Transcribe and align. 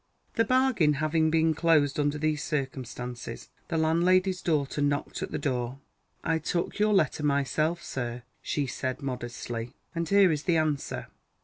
The 0.33 0.45
bargain 0.45 0.93
having 0.93 1.29
been 1.29 1.53
closed 1.53 1.99
under 1.99 2.17
these 2.17 2.43
circumstances, 2.43 3.49
the 3.67 3.77
landlady's 3.77 4.41
daughter 4.41 4.81
knocked 4.81 5.21
at 5.21 5.29
the 5.29 5.37
door. 5.37 5.77
"I 6.23 6.39
took 6.39 6.79
your 6.79 6.91
letter 6.95 7.21
myself, 7.21 7.83
sir," 7.83 8.23
she 8.41 8.65
said 8.65 9.03
modestly; 9.03 9.75
"and 9.93 10.09
here 10.09 10.31
is 10.31 10.45
the 10.45 10.57
answer." 10.57 11.05